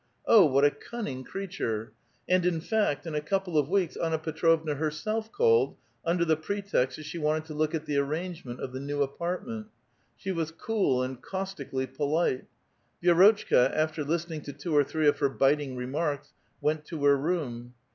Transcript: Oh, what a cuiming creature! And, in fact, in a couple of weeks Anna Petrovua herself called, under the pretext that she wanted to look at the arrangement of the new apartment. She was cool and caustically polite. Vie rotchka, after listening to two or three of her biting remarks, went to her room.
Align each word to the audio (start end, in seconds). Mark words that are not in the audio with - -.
Oh, 0.25 0.47
what 0.47 0.65
a 0.65 0.71
cuiming 0.71 1.23
creature! 1.23 1.93
And, 2.27 2.43
in 2.43 2.59
fact, 2.59 3.05
in 3.05 3.13
a 3.13 3.21
couple 3.21 3.55
of 3.55 3.69
weeks 3.69 3.95
Anna 3.95 4.17
Petrovua 4.17 4.73
herself 4.73 5.31
called, 5.31 5.77
under 6.03 6.25
the 6.25 6.35
pretext 6.35 6.97
that 6.97 7.03
she 7.05 7.19
wanted 7.19 7.45
to 7.45 7.53
look 7.53 7.75
at 7.75 7.85
the 7.85 7.97
arrangement 7.97 8.61
of 8.61 8.73
the 8.73 8.79
new 8.79 9.03
apartment. 9.03 9.67
She 10.17 10.31
was 10.31 10.49
cool 10.51 11.03
and 11.03 11.21
caustically 11.21 11.85
polite. 11.85 12.45
Vie 13.03 13.11
rotchka, 13.11 13.71
after 13.75 14.03
listening 14.03 14.41
to 14.41 14.53
two 14.53 14.75
or 14.75 14.83
three 14.83 15.07
of 15.07 15.19
her 15.19 15.29
biting 15.29 15.75
remarks, 15.75 16.33
went 16.63 16.83
to 16.85 17.05
her 17.05 17.15
room. 17.15 17.75